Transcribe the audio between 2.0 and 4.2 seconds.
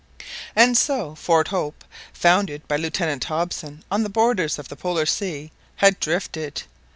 founded by Lieutenant Hobson on the